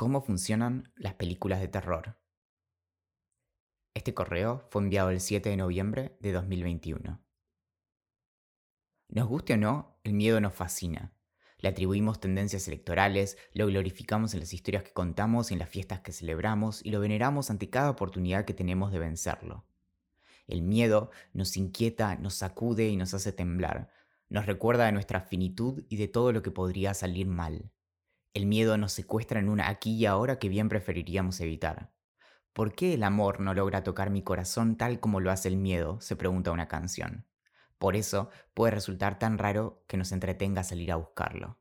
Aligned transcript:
¿Cómo 0.00 0.22
funcionan 0.22 0.90
las 0.96 1.12
películas 1.12 1.60
de 1.60 1.68
terror? 1.68 2.18
Este 3.92 4.14
correo 4.14 4.66
fue 4.70 4.80
enviado 4.80 5.10
el 5.10 5.20
7 5.20 5.50
de 5.50 5.58
noviembre 5.58 6.16
de 6.20 6.32
2021. 6.32 7.22
Nos 9.10 9.28
guste 9.28 9.52
o 9.52 9.56
no, 9.58 10.00
el 10.02 10.14
miedo 10.14 10.40
nos 10.40 10.54
fascina. 10.54 11.12
Le 11.58 11.68
atribuimos 11.68 12.18
tendencias 12.18 12.66
electorales, 12.66 13.36
lo 13.52 13.66
glorificamos 13.66 14.32
en 14.32 14.40
las 14.40 14.54
historias 14.54 14.84
que 14.84 14.94
contamos 14.94 15.50
y 15.50 15.52
en 15.52 15.60
las 15.60 15.68
fiestas 15.68 16.00
que 16.00 16.12
celebramos 16.12 16.82
y 16.82 16.92
lo 16.92 17.00
veneramos 17.00 17.50
ante 17.50 17.68
cada 17.68 17.90
oportunidad 17.90 18.46
que 18.46 18.54
tenemos 18.54 18.92
de 18.92 19.00
vencerlo. 19.00 19.66
El 20.46 20.62
miedo 20.62 21.10
nos 21.34 21.58
inquieta, 21.58 22.16
nos 22.16 22.32
sacude 22.32 22.88
y 22.88 22.96
nos 22.96 23.12
hace 23.12 23.32
temblar. 23.32 23.92
Nos 24.30 24.46
recuerda 24.46 24.86
de 24.86 24.92
nuestra 24.92 25.20
finitud 25.20 25.84
y 25.90 25.96
de 25.96 26.08
todo 26.08 26.32
lo 26.32 26.40
que 26.40 26.52
podría 26.52 26.94
salir 26.94 27.26
mal. 27.26 27.70
El 28.32 28.46
miedo 28.46 28.78
nos 28.78 28.92
secuestra 28.92 29.40
en 29.40 29.48
una 29.48 29.68
aquí 29.68 29.96
y 29.96 30.06
ahora 30.06 30.38
que 30.38 30.48
bien 30.48 30.68
preferiríamos 30.68 31.40
evitar. 31.40 31.92
¿Por 32.52 32.74
qué 32.74 32.94
el 32.94 33.02
amor 33.02 33.40
no 33.40 33.54
logra 33.54 33.82
tocar 33.82 34.10
mi 34.10 34.22
corazón 34.22 34.76
tal 34.76 35.00
como 35.00 35.18
lo 35.18 35.32
hace 35.32 35.48
el 35.48 35.56
miedo? 35.56 36.00
se 36.00 36.14
pregunta 36.14 36.52
una 36.52 36.68
canción. 36.68 37.26
Por 37.78 37.96
eso 37.96 38.30
puede 38.54 38.70
resultar 38.70 39.18
tan 39.18 39.38
raro 39.38 39.84
que 39.88 39.96
nos 39.96 40.12
entretenga 40.12 40.62
salir 40.62 40.92
a 40.92 40.96
buscarlo. 40.96 41.58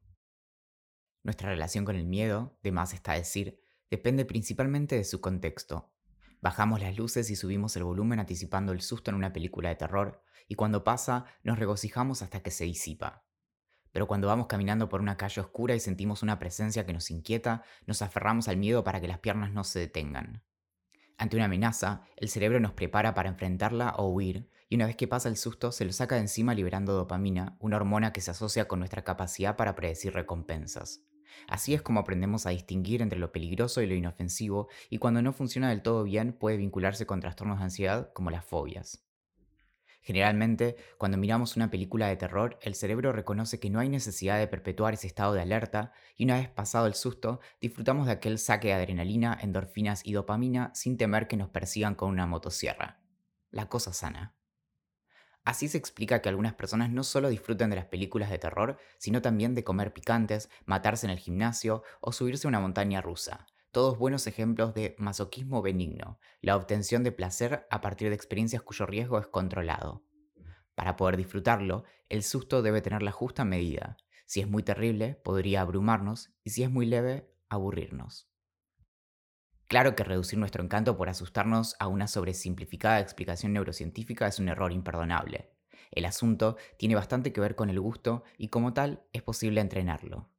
Nuestra 1.23 1.49
relación 1.49 1.85
con 1.85 1.95
el 1.95 2.05
miedo, 2.05 2.59
de 2.61 2.72
más 2.72 2.94
está 2.94 3.13
decir, 3.13 3.61
depende 3.89 4.25
principalmente 4.25 4.95
de 4.95 5.05
su 5.05 5.22
contexto. 5.22 5.91
Bajamos 6.39 6.81
las 6.81 6.97
luces 6.97 7.30
y 7.31 7.36
subimos 7.36 7.75
el 7.77 7.83
volumen 7.83 8.20
anticipando 8.20 8.73
el 8.73 8.81
susto 8.81 9.09
en 9.09 9.16
una 9.16 9.33
película 9.33 9.70
de 9.70 9.75
terror, 9.75 10.23
y 10.47 10.55
cuando 10.55 10.83
pasa 10.83 11.25
nos 11.44 11.58
regocijamos 11.58 12.22
hasta 12.22 12.41
que 12.41 12.52
se 12.52 12.66
disipa. 12.66 13.28
Pero 13.91 14.07
cuando 14.07 14.27
vamos 14.27 14.48
caminando 14.48 14.89
por 14.89 15.02
una 15.02 15.17
calle 15.17 15.41
oscura 15.41 15.75
y 15.75 15.79
sentimos 15.79 16.23
una 16.23 16.39
presencia 16.39 16.85
que 16.85 16.93
nos 16.93 17.11
inquieta, 17.11 17.63
nos 17.85 18.02
aferramos 18.02 18.47
al 18.47 18.57
miedo 18.57 18.84
para 18.84 19.02
que 19.02 19.07
las 19.07 19.20
piernas 19.20 19.52
no 19.52 19.63
se 19.63 19.80
detengan. 19.80 20.43
Ante 21.17 21.36
una 21.36 21.45
amenaza, 21.45 22.03
el 22.16 22.30
cerebro 22.30 22.59
nos 22.59 22.72
prepara 22.72 23.14
para 23.14 23.30
enfrentarla 23.30 23.95
o 23.97 24.08
huir, 24.08 24.49
y 24.69 24.75
una 24.75 24.86
vez 24.86 24.95
que 24.95 25.08
pasa 25.08 25.27
el 25.27 25.36
susto, 25.36 25.72
se 25.72 25.83
lo 25.83 25.91
saca 25.91 26.16
de 26.16 26.22
encima 26.22 26.53
liberando 26.53 26.94
dopamina, 26.94 27.58
una 27.59 27.75
hormona 27.75 28.14
que 28.14 28.22
se 28.22 28.31
asocia 28.31 28.69
con 28.69 28.80
nuestra 28.80 29.03
capacidad 29.03 29.58
para 29.58 29.75
predecir 29.75 30.14
recompensas. 30.14 31.02
Así 31.47 31.73
es 31.73 31.81
como 31.81 31.99
aprendemos 31.99 32.45
a 32.45 32.52
distinguir 32.52 33.02
entre 33.02 33.19
lo 33.19 33.31
peligroso 33.31 33.81
y 33.81 33.88
lo 33.88 33.95
inofensivo, 33.95 34.69
y 34.89 34.99
cuando 34.99 35.21
no 35.21 35.33
funciona 35.33 35.69
del 35.69 35.81
todo 35.81 36.03
bien 36.03 36.33
puede 36.33 36.58
vincularse 36.58 37.05
con 37.05 37.19
trastornos 37.19 37.58
de 37.58 37.66
ansiedad 37.66 38.14
como 38.14 38.31
las 38.31 38.45
fobias. 38.45 39.08
Generalmente, 40.02 40.78
cuando 40.97 41.17
miramos 41.17 41.55
una 41.55 41.69
película 41.69 42.08
de 42.08 42.16
terror, 42.16 42.58
el 42.61 42.75
cerebro 42.75 43.11
reconoce 43.11 43.59
que 43.59 43.69
no 43.69 43.80
hay 43.80 43.89
necesidad 43.89 44.39
de 44.39 44.47
perpetuar 44.47 44.94
ese 44.94 45.08
estado 45.08 45.33
de 45.33 45.42
alerta 45.42 45.92
y 46.16 46.23
una 46.23 46.38
vez 46.38 46.50
pasado 46.50 46.88
el 46.88 46.94
susto, 46.94 47.42
disfrutamos 47.59 48.08
de 48.08 48.14
aquel 48.14 48.39
saque 48.39 48.70
de 48.70 48.75
adrenalina, 48.75 49.38
endorfinas 49.42 50.05
y 50.05 50.14
dopamina 50.14 50.72
sin 50.73 50.97
temer 50.97 51.27
que 51.27 51.38
nos 51.38 51.50
persigan 51.50 51.95
con 51.95 52.09
una 52.09 52.25
motosierra. 52.25 53.00
La 53.52 53.67
cosa 53.67 53.94
sana. 53.94 54.36
Así 55.44 55.67
se 55.67 55.77
explica 55.77 56.22
que 56.22 56.30
algunas 56.30 56.53
personas 56.53 56.92
no 56.92 57.03
solo 57.03 57.30
disfruten 57.30 57.70
de 57.70 57.75
las 57.75 57.86
películas 57.86 58.30
de 58.30 58.38
terror, 58.38 58.77
sino 58.97 59.22
también 59.22 59.55
de 59.55 59.64
comer 59.64 59.94
picantes, 59.94 60.50
matarse 60.66 61.08
en 61.08 61.11
el 61.11 61.17
gimnasio 61.17 61.83
o 62.02 62.11
subirse 62.11 62.45
a 62.45 62.50
una 62.50 62.59
montaña 62.59 63.02
rusa, 63.02 63.47
todos 63.72 64.00
buenos 64.00 64.25
ejemplos 64.25 64.73
de 64.73 64.95
masoquismo 64.98 65.62
benigno, 65.62 66.20
la 66.42 66.56
obtención 66.56 67.03
de 67.03 67.12
placer 67.12 67.67
a 67.70 67.81
partir 67.81 68.09
de 68.09 68.16
experiencias 68.16 68.64
cuyo 68.64 68.86
riesgo 68.86 69.20
es 69.20 69.28
controlado. 69.28 70.03
Para 70.73 70.95
poder 70.95 71.17
disfrutarlo, 71.17 71.84
el 72.08 72.23
susto 72.23 72.61
debe 72.61 72.81
tener 72.81 73.03
la 73.03 73.11
justa 73.11 73.45
medida. 73.45 73.98
Si 74.26 74.39
es 74.39 74.48
muy 74.48 74.64
terrible, 74.64 75.16
podría 75.16 75.61
abrumarnos, 75.61 76.31
y 76.44 76.52
si 76.52 76.64
es 76.64 76.72
muy 76.72 76.86
leve, 76.86 77.31
aburrirnos. 77.50 78.30
Claro 79.67 79.95
que 79.95 80.04
reducir 80.04 80.39
nuestro 80.39 80.64
encanto 80.64 80.98
por 80.98 81.09
asustarnos 81.09 81.76
a 81.80 81.88
una 81.88 82.08
sobresimplificada 82.08 83.00
explicación 83.00 83.54
neurocientífica 83.54 84.26
es 84.26 84.39
un 84.39 84.49
error 84.49 84.72
imperdonable. 84.72 85.52
El 85.92 86.05
asunto 86.05 86.58
tiene 86.77 86.95
bastante 86.95 87.33
que 87.33 87.42
ver 87.42 87.55
con 87.55 87.70
el 87.70 87.80
gusto 87.80 88.23
y 88.38 88.48
como 88.48 88.73
tal 88.73 89.04
es 89.14 89.22
posible 89.22 89.61
entrenarlo. 89.61 90.32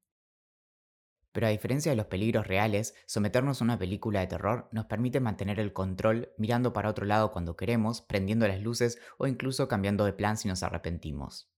Pero 1.33 1.47
a 1.47 1.51
diferencia 1.51 1.91
de 1.91 1.97
los 1.97 2.07
peligros 2.07 2.47
reales, 2.47 2.95
someternos 3.07 3.61
a 3.61 3.65
una 3.65 3.79
película 3.79 4.21
de 4.21 4.27
terror 4.27 4.69
nos 4.73 4.87
permite 4.87 5.21
mantener 5.21 5.61
el 5.61 5.73
control 5.73 6.33
mirando 6.39 6.73
para 6.73 6.89
otro 6.89 7.07
lado 7.07 7.31
cuando 7.31 7.57
queremos, 7.57 8.01
prendiendo 8.01 8.49
las 8.49 8.61
luces 8.61 8.99
o 9.19 9.27
incluso 9.27 9.69
cambiando 9.69 10.05
de 10.05 10.13
plan 10.13 10.37
si 10.37 10.49
nos 10.49 10.63
arrepentimos. 10.63 11.51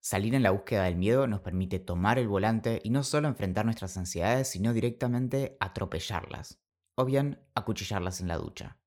Salir 0.00 0.34
en 0.34 0.42
la 0.42 0.50
búsqueda 0.50 0.84
del 0.84 0.96
miedo 0.96 1.26
nos 1.26 1.40
permite 1.40 1.78
tomar 1.78 2.18
el 2.18 2.26
volante 2.26 2.80
y 2.82 2.90
no 2.90 3.02
solo 3.04 3.28
enfrentar 3.28 3.66
nuestras 3.66 3.96
ansiedades, 3.98 4.48
sino 4.48 4.72
directamente 4.72 5.58
atropellarlas, 5.60 6.58
o 6.94 7.04
bien 7.04 7.38
acuchillarlas 7.54 8.20
en 8.20 8.28
la 8.28 8.38
ducha. 8.38 8.78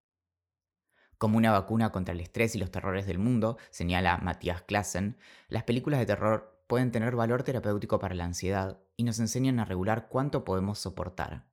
Como 1.20 1.38
una 1.38 1.52
vacuna 1.52 1.92
contra 1.92 2.14
el 2.14 2.20
estrés 2.20 2.56
y 2.56 2.60
los 2.60 2.72
terrores 2.72 3.06
del 3.06 3.20
mundo, 3.20 3.58
señala 3.70 4.18
Matthias 4.18 4.64
Klassen, 4.64 5.18
las 5.48 5.64
películas 5.64 6.00
de 6.00 6.08
terror 6.08 6.53
pueden 6.68 6.92
tener 6.92 7.16
valor 7.16 7.44
terapéutico 7.44 8.00
para 8.00 8.16
la 8.16 8.26
ansiedad 8.26 8.82
y 8.96 9.04
nos 9.04 9.20
enseñan 9.20 9.60
a 9.60 9.66
regular 9.66 10.08
cuánto 10.10 10.44
podemos 10.44 10.80
soportar. 10.80 11.48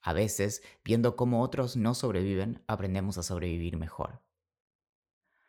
A 0.00 0.12
veces, 0.12 0.62
viendo 0.84 1.16
cómo 1.16 1.42
otros 1.42 1.76
no 1.76 1.94
sobreviven, 1.94 2.62
aprendemos 2.66 3.18
a 3.18 3.22
sobrevivir 3.22 3.76
mejor. 3.76 4.22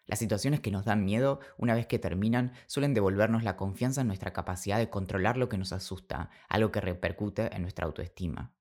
Las 0.06 0.18
situaciones 0.18 0.60
que 0.60 0.72
nos 0.72 0.86
dan 0.86 1.06
miedo, 1.06 1.40
una 1.58 1.76
vez 1.76 1.86
que 1.86 2.00
terminan, 2.00 2.54
suelen 2.66 2.96
devolvernos 2.96 3.44
la 3.44 3.56
confianza 3.56 4.02
en 4.02 4.08
nuestra 4.08 4.34
capacidad 4.34 4.80
de 4.80 4.90
controlar 4.90 5.38
lo 5.38 5.50
que 5.50 5.58
nos 5.60 5.72
asusta, 5.72 6.32
algo 6.48 6.72
que 6.72 6.82
repercute 6.82 7.56
en 7.56 7.62
nuestra 7.62 7.86
autoestima. 7.86 8.56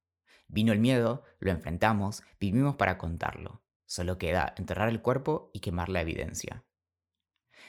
Vino 0.47 0.73
el 0.73 0.79
miedo, 0.79 1.25
lo 1.39 1.51
enfrentamos, 1.51 2.23
vivimos 2.39 2.77
para 2.77 2.99
contarlo. 2.99 3.63
Solo 3.87 4.19
queda 4.19 4.53
enterrar 4.59 4.91
el 4.91 5.01
cuerpo 5.01 5.51
y 5.55 5.61
quemar 5.61 5.89
la 5.89 6.03
evidencia. 6.03 6.68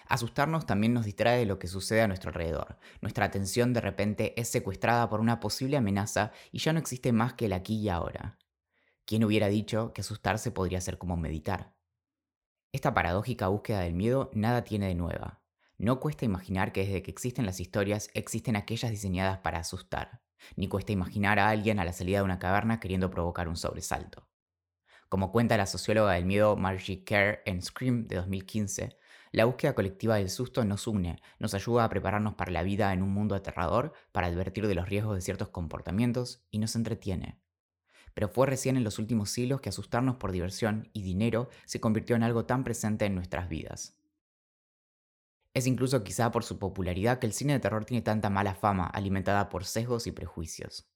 Asustarnos 0.09 0.65
también 0.65 0.93
nos 0.95 1.05
distrae 1.05 1.37
de 1.37 1.45
lo 1.45 1.59
que 1.59 1.67
sucede 1.67 2.01
a 2.01 2.07
nuestro 2.07 2.29
alrededor. 2.29 2.79
Nuestra 2.99 3.25
atención 3.25 3.73
de 3.73 3.81
repente 3.81 4.33
es 4.41 4.49
secuestrada 4.49 5.07
por 5.07 5.19
una 5.19 5.39
posible 5.39 5.77
amenaza 5.77 6.31
y 6.51 6.57
ya 6.57 6.73
no 6.73 6.79
existe 6.79 7.13
más 7.13 7.33
que 7.33 7.45
el 7.45 7.53
aquí 7.53 7.75
y 7.75 7.89
ahora. 7.89 8.39
¿Quién 9.05 9.23
hubiera 9.23 9.47
dicho 9.49 9.93
que 9.93 10.01
asustarse 10.01 10.49
podría 10.49 10.81
ser 10.81 10.97
como 10.97 11.15
meditar? 11.15 11.75
Esta 12.71 12.95
paradójica 12.95 13.49
búsqueda 13.49 13.81
del 13.81 13.93
miedo 13.93 14.31
nada 14.33 14.63
tiene 14.63 14.87
de 14.87 14.95
nueva. 14.95 15.43
No 15.77 15.99
cuesta 15.99 16.25
imaginar 16.25 16.71
que 16.71 16.85
desde 16.85 17.03
que 17.03 17.11
existen 17.11 17.45
las 17.45 17.59
historias 17.59 18.09
existen 18.15 18.55
aquellas 18.55 18.89
diseñadas 18.89 19.37
para 19.39 19.59
asustar, 19.59 20.23
ni 20.55 20.67
cuesta 20.67 20.91
imaginar 20.91 21.37
a 21.37 21.49
alguien 21.49 21.79
a 21.79 21.85
la 21.85 21.93
salida 21.93 22.17
de 22.17 22.23
una 22.23 22.39
caverna 22.39 22.79
queriendo 22.79 23.11
provocar 23.11 23.47
un 23.47 23.57
sobresalto. 23.57 24.27
Como 25.07 25.31
cuenta 25.31 25.55
la 25.55 25.67
socióloga 25.67 26.13
del 26.13 26.25
miedo 26.25 26.55
Margie 26.55 27.03
Kerr 27.03 27.41
en 27.45 27.61
Scream 27.61 28.07
de 28.07 28.17
2015, 28.17 28.97
la 29.31 29.45
búsqueda 29.45 29.75
colectiva 29.75 30.15
del 30.15 30.29
susto 30.29 30.65
nos 30.65 30.87
une, 30.87 31.21
nos 31.37 31.53
ayuda 31.53 31.83
a 31.83 31.89
prepararnos 31.89 32.33
para 32.33 32.51
la 32.51 32.63
vida 32.63 32.93
en 32.93 33.03
un 33.03 33.13
mundo 33.13 33.35
aterrador, 33.35 33.93
para 34.11 34.27
advertir 34.27 34.67
de 34.67 34.75
los 34.75 34.89
riesgos 34.89 35.15
de 35.15 35.21
ciertos 35.21 35.49
comportamientos 35.49 36.43
y 36.49 36.57
nos 36.57 36.75
entretiene. 36.75 37.39
Pero 38.13 38.29
fue 38.29 38.47
recién 38.47 38.75
en 38.75 38.83
los 38.83 38.97
últimos 38.97 39.29
siglos 39.29 39.61
que 39.61 39.69
asustarnos 39.69 40.15
por 40.15 40.31
diversión 40.31 40.89
y 40.93 41.03
dinero 41.03 41.49
se 41.65 41.79
convirtió 41.79 42.15
en 42.15 42.23
algo 42.23 42.45
tan 42.45 42.63
presente 42.63 43.05
en 43.05 43.15
nuestras 43.15 43.49
vidas. 43.49 43.95
Es 45.53 45.67
incluso 45.67 46.03
quizá 46.03 46.31
por 46.31 46.43
su 46.43 46.57
popularidad 46.57 47.19
que 47.19 47.27
el 47.27 47.33
cine 47.33 47.53
de 47.53 47.59
terror 47.59 47.85
tiene 47.85 48.01
tanta 48.01 48.29
mala 48.29 48.55
fama, 48.55 48.87
alimentada 48.87 49.49
por 49.49 49.65
sesgos 49.65 50.07
y 50.07 50.11
prejuicios. 50.11 50.87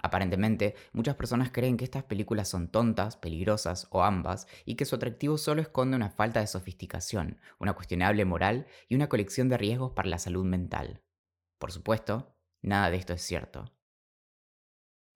Aparentemente, 0.00 0.76
muchas 0.92 1.16
personas 1.16 1.50
creen 1.50 1.76
que 1.76 1.84
estas 1.84 2.04
películas 2.04 2.48
son 2.48 2.68
tontas, 2.68 3.16
peligrosas 3.16 3.88
o 3.90 4.04
ambas, 4.04 4.46
y 4.64 4.76
que 4.76 4.84
su 4.84 4.96
atractivo 4.96 5.38
solo 5.38 5.60
esconde 5.60 5.96
una 5.96 6.10
falta 6.10 6.40
de 6.40 6.46
sofisticación, 6.46 7.40
una 7.58 7.72
cuestionable 7.72 8.24
moral 8.24 8.66
y 8.88 8.94
una 8.94 9.08
colección 9.08 9.48
de 9.48 9.58
riesgos 9.58 9.92
para 9.92 10.08
la 10.08 10.18
salud 10.18 10.44
mental. 10.44 11.02
Por 11.58 11.72
supuesto, 11.72 12.36
nada 12.62 12.90
de 12.90 12.96
esto 12.96 13.12
es 13.12 13.22
cierto. 13.22 13.72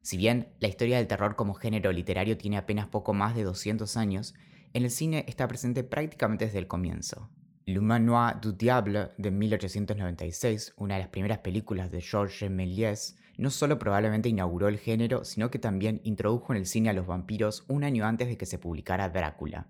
Si 0.02 0.16
bien 0.16 0.56
la 0.58 0.66
historia 0.66 0.96
del 0.96 1.06
terror 1.06 1.36
como 1.36 1.54
género 1.54 1.92
literario 1.92 2.36
tiene 2.36 2.58
apenas 2.58 2.88
poco 2.88 3.14
más 3.14 3.36
de 3.36 3.44
200 3.44 3.96
años, 3.96 4.34
en 4.72 4.82
el 4.82 4.90
cine 4.90 5.24
está 5.28 5.46
presente 5.46 5.84
prácticamente 5.84 6.46
desde 6.46 6.58
el 6.58 6.66
comienzo. 6.66 7.30
Le 7.64 7.80
Manoir 7.80 8.40
du 8.40 8.52
Diable 8.52 9.12
de 9.16 9.30
1896, 9.30 10.74
una 10.76 10.94
de 10.94 11.02
las 11.02 11.10
primeras 11.10 11.38
películas 11.38 11.92
de 11.92 12.00
Georges 12.00 12.50
Méliès, 12.50 13.16
no 13.36 13.50
solo 13.50 13.78
probablemente 13.78 14.28
inauguró 14.28 14.68
el 14.68 14.78
género, 14.78 15.24
sino 15.24 15.50
que 15.50 15.58
también 15.58 16.00
introdujo 16.04 16.52
en 16.52 16.58
el 16.58 16.66
cine 16.66 16.90
a 16.90 16.92
los 16.92 17.06
vampiros 17.06 17.64
un 17.68 17.84
año 17.84 18.04
antes 18.04 18.28
de 18.28 18.36
que 18.36 18.46
se 18.46 18.58
publicara 18.58 19.08
Drácula. 19.08 19.68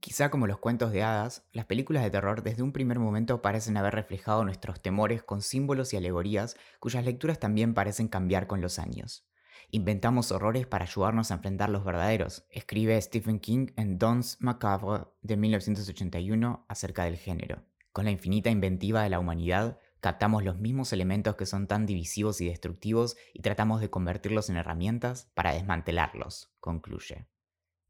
Quizá 0.00 0.30
como 0.30 0.46
los 0.46 0.58
cuentos 0.58 0.92
de 0.92 1.02
hadas, 1.02 1.44
las 1.52 1.66
películas 1.66 2.02
de 2.02 2.10
terror 2.10 2.42
desde 2.42 2.62
un 2.62 2.72
primer 2.72 2.98
momento 2.98 3.42
parecen 3.42 3.76
haber 3.76 3.94
reflejado 3.94 4.44
nuestros 4.44 4.80
temores 4.80 5.22
con 5.22 5.42
símbolos 5.42 5.92
y 5.92 5.98
alegorías 5.98 6.56
cuyas 6.78 7.04
lecturas 7.04 7.38
también 7.38 7.74
parecen 7.74 8.08
cambiar 8.08 8.46
con 8.46 8.62
los 8.62 8.78
años. 8.78 9.26
Inventamos 9.70 10.32
horrores 10.32 10.66
para 10.66 10.86
ayudarnos 10.86 11.30
a 11.30 11.34
enfrentar 11.34 11.68
los 11.68 11.84
verdaderos, 11.84 12.46
escribe 12.50 13.00
Stephen 13.00 13.38
King 13.38 13.68
en 13.76 13.98
Dons 13.98 14.38
Macabre 14.40 15.04
de 15.20 15.36
1981 15.36 16.64
acerca 16.66 17.04
del 17.04 17.16
género. 17.16 17.62
Con 17.92 18.06
la 18.06 18.10
infinita 18.10 18.50
inventiva 18.50 19.02
de 19.02 19.10
la 19.10 19.20
humanidad, 19.20 19.78
Captamos 20.00 20.42
los 20.42 20.58
mismos 20.58 20.92
elementos 20.94 21.36
que 21.36 21.44
son 21.44 21.66
tan 21.66 21.84
divisivos 21.84 22.40
y 22.40 22.48
destructivos 22.48 23.16
y 23.34 23.42
tratamos 23.42 23.82
de 23.82 23.90
convertirlos 23.90 24.48
en 24.48 24.56
herramientas 24.56 25.30
para 25.34 25.52
desmantelarlos, 25.52 26.50
concluye. 26.58 27.28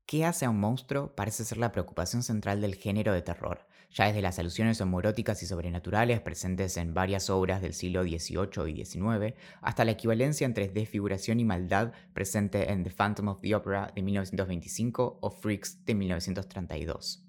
¿Qué 0.06 0.24
hace 0.24 0.44
a 0.44 0.50
un 0.50 0.58
monstruo? 0.58 1.14
Parece 1.14 1.44
ser 1.44 1.58
la 1.58 1.70
preocupación 1.70 2.24
central 2.24 2.60
del 2.60 2.74
género 2.74 3.12
de 3.12 3.22
terror, 3.22 3.68
ya 3.92 4.06
desde 4.06 4.22
las 4.22 4.40
alusiones 4.40 4.80
homoróticas 4.80 5.40
y 5.44 5.46
sobrenaturales 5.46 6.20
presentes 6.20 6.76
en 6.78 6.94
varias 6.94 7.30
obras 7.30 7.62
del 7.62 7.74
siglo 7.74 8.02
XVIII 8.02 8.68
y 8.68 8.84
XIX, 8.84 9.36
hasta 9.62 9.84
la 9.84 9.92
equivalencia 9.92 10.46
entre 10.46 10.68
desfiguración 10.68 11.38
y 11.38 11.44
maldad 11.44 11.92
presente 12.12 12.72
en 12.72 12.82
The 12.82 12.90
Phantom 12.90 13.28
of 13.28 13.40
the 13.40 13.54
Opera 13.54 13.92
de 13.94 14.02
1925 14.02 15.18
o 15.20 15.30
Freaks 15.30 15.84
de 15.84 15.94
1932. 15.94 17.24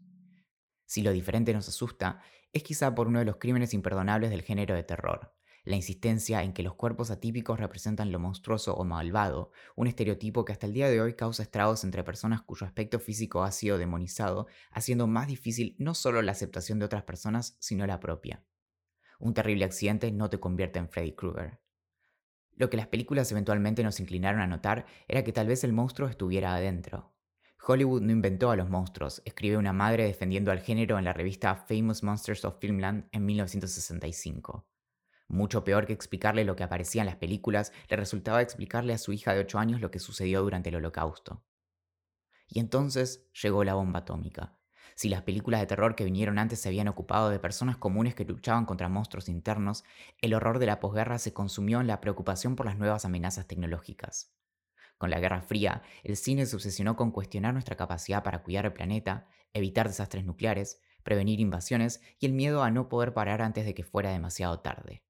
Si 0.88 1.04
lo 1.04 1.12
diferente 1.12 1.54
nos 1.54 1.70
asusta, 1.70 2.24
es 2.54 2.64
quizá 2.64 2.94
por 2.94 3.08
uno 3.08 3.20
de 3.20 3.26
los 3.26 3.38
crímenes 3.38 3.74
imperdonables 3.74 4.30
del 4.30 4.42
género 4.42 4.76
de 4.76 4.84
terror, 4.84 5.34
la 5.64 5.76
insistencia 5.76 6.44
en 6.44 6.54
que 6.54 6.64
los 6.64 6.74
cuerpos 6.74 7.12
atípicos 7.12 7.60
representan 7.60 8.12
lo 8.12 8.20
monstruoso 8.20 8.76
o 8.76 8.84
malvado, 8.84 9.52
un 9.76 9.88
estereotipo 9.88 10.44
que 10.44 10.54
hasta 10.54 10.66
el 10.66 10.74
día 10.74 10.90
de 10.90 11.02
hoy 11.02 11.14
causa 11.14 11.44
estragos 11.44 11.84
entre 11.84 12.04
personas 12.04 12.42
cuyo 12.42 12.66
aspecto 12.66 13.00
físico 13.00 13.44
ha 13.44 13.52
sido 13.52 13.78
demonizado, 13.78 14.48
haciendo 14.72 15.08
más 15.08 15.28
difícil 15.28 15.76
no 15.78 15.94
solo 15.94 16.22
la 16.22 16.32
aceptación 16.32 16.80
de 16.80 16.86
otras 16.86 17.04
personas, 17.04 17.56
sino 17.60 17.86
la 17.86 18.00
propia. 18.00 18.44
Un 19.20 19.34
terrible 19.34 19.66
accidente 19.66 20.12
no 20.12 20.30
te 20.30 20.40
convierte 20.40 20.80
en 20.80 20.90
Freddy 20.90 21.14
Krueger. 21.14 21.60
Lo 22.56 22.70
que 22.70 22.78
las 22.78 22.88
películas 22.88 23.32
eventualmente 23.32 23.84
nos 23.84 24.00
inclinaron 24.00 24.42
a 24.42 24.48
notar 24.48 24.86
era 25.08 25.24
que 25.24 25.32
tal 25.32 25.48
vez 25.48 25.64
el 25.64 25.74
monstruo 25.74 26.10
estuviera 26.10 26.56
adentro, 26.56 27.11
Hollywood 27.64 28.02
no 28.02 28.12
inventó 28.12 28.50
a 28.50 28.56
los 28.56 28.70
monstruos, 28.70 29.22
escribe 29.24 29.56
una 29.56 29.72
madre 29.72 30.06
defendiendo 30.06 30.52
al 30.52 30.62
género 30.62 30.98
en 30.98 31.06
la 31.06 31.14
revista 31.14 31.56
Famous 31.56 32.02
Monsters 32.02 32.44
of 32.44 32.58
Filmland 32.60 33.08
en 33.12 33.24
1965. 33.24 34.68
Mucho 35.28 35.64
peor 35.64 35.86
que 35.86 35.94
explicarle 35.94 36.44
lo 36.44 36.56
que 36.56 36.64
aparecía 36.64 37.04
en 37.04 37.06
las 37.06 37.18
películas, 37.18 37.72
le 37.88 37.98
resultaba 37.98 38.42
explicarle 38.42 38.94
a 38.94 38.98
su 38.98 39.14
hija 39.14 39.34
de 39.34 39.42
8 39.42 39.60
años 39.60 39.80
lo 39.80 39.92
que 39.92 40.00
sucedió 40.00 40.42
durante 40.42 40.70
el 40.70 40.76
holocausto. 40.76 41.44
Y 42.48 42.60
entonces 42.60 43.30
llegó 43.32 43.64
la 43.64 43.76
bomba 43.76 44.00
atómica. 44.00 44.58
Si 44.96 45.08
las 45.08 45.22
películas 45.22 45.62
de 45.62 45.68
terror 45.68 45.96
que 45.96 46.04
vinieron 46.04 46.40
antes 46.40 46.60
se 46.60 46.68
habían 46.68 46.88
ocupado 46.88 47.30
de 47.30 47.40
personas 47.40 47.78
comunes 47.78 48.16
que 48.16 48.26
luchaban 48.26 48.66
contra 48.66 48.90
monstruos 48.90 49.30
internos, 49.30 49.84
el 50.20 50.34
horror 50.34 50.58
de 50.58 50.66
la 50.66 50.80
posguerra 50.80 51.20
se 51.20 51.32
consumió 51.32 51.80
en 51.80 51.88
la 51.88 52.02
preocupación 52.02 52.56
por 52.56 52.66
las 52.66 52.78
nuevas 52.78 53.06
amenazas 53.06 53.48
tecnológicas. 53.48 54.34
Con 55.02 55.10
la 55.10 55.20
Guerra 55.20 55.42
Fría, 55.42 55.82
el 56.04 56.16
cine 56.16 56.46
se 56.46 56.56
obsesionó 56.56 56.96
con 56.96 57.10
cuestionar 57.10 57.54
nuestra 57.54 57.76
capacidad 57.76 58.22
para 58.22 58.44
cuidar 58.44 58.68
el 58.68 58.74
planeta, 58.74 59.26
evitar 59.52 59.88
desastres 59.88 60.26
nucleares, 60.26 60.80
prevenir 61.02 61.40
invasiones 61.40 62.04
y 62.20 62.28
el 62.28 62.34
miedo 62.34 62.62
a 62.62 62.70
no 62.70 62.88
poder 62.88 63.12
parar 63.12 63.42
antes 63.42 63.66
de 63.66 63.74
que 63.74 63.84
fuera 63.84 64.12
demasiado 64.12 64.60
tarde. 64.60 65.04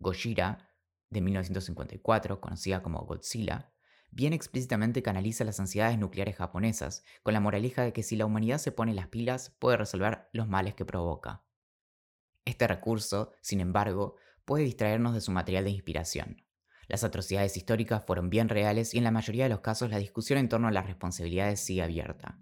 Gojira, 0.00 0.70
de 1.10 1.20
1954, 1.20 2.40
conocida 2.40 2.82
como 2.82 3.04
Godzilla, 3.04 3.70
bien 4.10 4.32
explícitamente 4.32 5.02
canaliza 5.02 5.44
las 5.44 5.60
ansiedades 5.60 5.98
nucleares 5.98 6.36
japonesas, 6.36 7.04
con 7.22 7.34
la 7.34 7.40
moraleja 7.40 7.82
de 7.82 7.92
que 7.92 8.02
si 8.02 8.16
la 8.16 8.24
humanidad 8.24 8.56
se 8.56 8.72
pone 8.72 8.94
las 8.94 9.08
pilas 9.08 9.54
puede 9.58 9.76
resolver 9.76 10.26
los 10.32 10.48
males 10.48 10.72
que 10.72 10.86
provoca. 10.86 11.44
Este 12.46 12.66
recurso, 12.66 13.34
sin 13.42 13.60
embargo, 13.60 14.16
puede 14.46 14.64
distraernos 14.64 15.12
de 15.12 15.20
su 15.20 15.32
material 15.32 15.64
de 15.64 15.70
inspiración. 15.72 16.44
Las 16.88 17.04
atrocidades 17.04 17.56
históricas 17.56 18.04
fueron 18.06 18.30
bien 18.30 18.48
reales 18.48 18.94
y 18.94 18.98
en 18.98 19.04
la 19.04 19.10
mayoría 19.10 19.44
de 19.44 19.50
los 19.50 19.60
casos 19.60 19.90
la 19.90 19.98
discusión 19.98 20.38
en 20.38 20.48
torno 20.48 20.68
a 20.68 20.72
las 20.72 20.86
responsabilidades 20.86 21.60
sigue 21.60 21.82
abierta. 21.82 22.38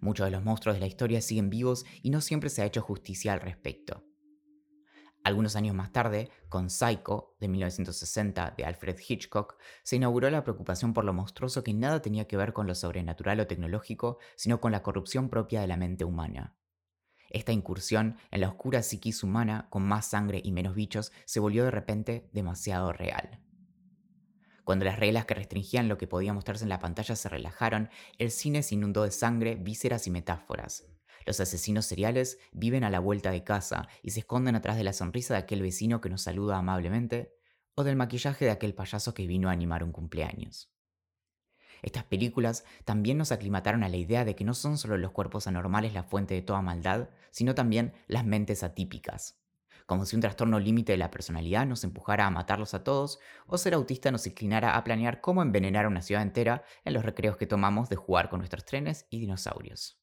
Muchos 0.00 0.26
de 0.26 0.30
los 0.30 0.44
monstruos 0.44 0.76
de 0.76 0.80
la 0.80 0.86
historia 0.86 1.20
siguen 1.20 1.50
vivos 1.50 1.84
y 2.02 2.10
no 2.10 2.20
siempre 2.20 2.50
se 2.50 2.62
ha 2.62 2.66
hecho 2.66 2.82
justicia 2.82 3.32
al 3.32 3.40
respecto. 3.40 4.04
Algunos 5.24 5.56
años 5.56 5.74
más 5.74 5.92
tarde, 5.92 6.30
con 6.48 6.70
Psycho, 6.70 7.36
de 7.40 7.48
1960, 7.48 8.54
de 8.56 8.64
Alfred 8.64 8.96
Hitchcock, 9.06 9.58
se 9.82 9.96
inauguró 9.96 10.30
la 10.30 10.44
preocupación 10.44 10.94
por 10.94 11.04
lo 11.04 11.12
monstruoso 11.12 11.64
que 11.64 11.74
nada 11.74 12.00
tenía 12.00 12.26
que 12.26 12.36
ver 12.36 12.52
con 12.52 12.66
lo 12.66 12.74
sobrenatural 12.74 13.40
o 13.40 13.46
tecnológico, 13.46 14.18
sino 14.36 14.60
con 14.60 14.72
la 14.72 14.82
corrupción 14.82 15.28
propia 15.28 15.60
de 15.60 15.66
la 15.66 15.76
mente 15.76 16.04
humana. 16.04 16.56
Esta 17.30 17.52
incursión 17.52 18.16
en 18.30 18.40
la 18.40 18.48
oscura 18.48 18.82
psiquis 18.82 19.22
humana, 19.22 19.66
con 19.70 19.82
más 19.82 20.06
sangre 20.06 20.40
y 20.42 20.52
menos 20.52 20.74
bichos, 20.74 21.12
se 21.26 21.40
volvió 21.40 21.64
de 21.64 21.72
repente 21.72 22.30
demasiado 22.32 22.92
real. 22.92 23.42
Cuando 24.68 24.84
las 24.84 24.98
reglas 24.98 25.24
que 25.24 25.32
restringían 25.32 25.88
lo 25.88 25.96
que 25.96 26.06
podía 26.06 26.34
mostrarse 26.34 26.62
en 26.62 26.68
la 26.68 26.78
pantalla 26.78 27.16
se 27.16 27.30
relajaron, 27.30 27.88
el 28.18 28.30
cine 28.30 28.62
se 28.62 28.74
inundó 28.74 29.04
de 29.04 29.10
sangre, 29.10 29.54
vísceras 29.54 30.06
y 30.06 30.10
metáforas. 30.10 30.84
Los 31.24 31.40
asesinos 31.40 31.86
seriales 31.86 32.38
viven 32.52 32.84
a 32.84 32.90
la 32.90 33.00
vuelta 33.00 33.30
de 33.30 33.44
casa 33.44 33.88
y 34.02 34.10
se 34.10 34.20
esconden 34.20 34.56
atrás 34.56 34.76
de 34.76 34.84
la 34.84 34.92
sonrisa 34.92 35.32
de 35.32 35.40
aquel 35.40 35.62
vecino 35.62 36.02
que 36.02 36.10
nos 36.10 36.20
saluda 36.20 36.58
amablemente 36.58 37.34
o 37.76 37.82
del 37.82 37.96
maquillaje 37.96 38.44
de 38.44 38.50
aquel 38.50 38.74
payaso 38.74 39.14
que 39.14 39.26
vino 39.26 39.48
a 39.48 39.52
animar 39.52 39.82
un 39.82 39.90
cumpleaños. 39.90 40.70
Estas 41.80 42.04
películas 42.04 42.66
también 42.84 43.16
nos 43.16 43.32
aclimataron 43.32 43.84
a 43.84 43.88
la 43.88 43.96
idea 43.96 44.26
de 44.26 44.36
que 44.36 44.44
no 44.44 44.52
son 44.52 44.76
solo 44.76 44.98
los 44.98 45.12
cuerpos 45.12 45.46
anormales 45.46 45.94
la 45.94 46.02
fuente 46.02 46.34
de 46.34 46.42
toda 46.42 46.60
maldad, 46.60 47.08
sino 47.30 47.54
también 47.54 47.94
las 48.06 48.26
mentes 48.26 48.62
atípicas, 48.62 49.40
como 49.88 50.04
si 50.04 50.16
un 50.16 50.20
trastorno 50.20 50.60
límite 50.60 50.92
de 50.92 50.98
la 50.98 51.10
personalidad 51.10 51.66
nos 51.66 51.82
empujara 51.82 52.26
a 52.26 52.30
matarlos 52.30 52.74
a 52.74 52.84
todos, 52.84 53.20
o 53.46 53.56
ser 53.56 53.72
autista 53.72 54.10
nos 54.10 54.26
inclinara 54.26 54.76
a 54.76 54.84
planear 54.84 55.22
cómo 55.22 55.40
envenenar 55.40 55.86
a 55.86 55.88
una 55.88 56.02
ciudad 56.02 56.20
entera 56.20 56.62
en 56.84 56.92
los 56.92 57.06
recreos 57.06 57.38
que 57.38 57.46
tomamos 57.46 57.88
de 57.88 57.96
jugar 57.96 58.28
con 58.28 58.40
nuestros 58.40 58.66
trenes 58.66 59.06
y 59.08 59.18
dinosaurios. 59.18 59.98